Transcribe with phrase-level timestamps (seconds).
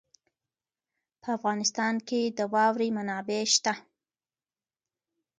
[1.21, 3.73] په افغانستان کې د واوره منابع شته.